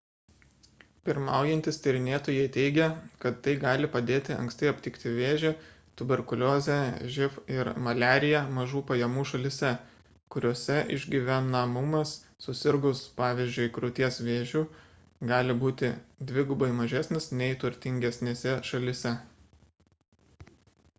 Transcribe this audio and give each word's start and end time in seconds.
pirmaujantys 1.07 1.75
tyrinėtojai 1.87 2.45
teigia 2.53 2.85
kad 3.25 3.35
tai 3.47 3.51
gali 3.63 3.89
padėti 3.95 4.33
anksti 4.43 4.69
aptikti 4.69 5.11
vėžį 5.17 5.51
tuberkuliozę 6.01 6.77
živ 7.17 7.35
ir 7.57 7.69
maliariją 7.87 8.39
mažų 8.55 8.81
pajamų 8.91 9.25
šalyse 9.33 9.69
kuriose 10.35 10.79
išgyvenamumas 10.97 12.15
susirgus 12.47 13.03
pvz. 13.21 13.67
krūties 13.77 14.19
vėžiu 14.29 14.63
gali 15.33 15.59
būti 15.65 15.91
dvigubai 16.31 16.71
mažesnis 16.81 17.29
nei 17.43 17.61
turtingesnėse 17.65 18.57
šalyse 18.71 19.13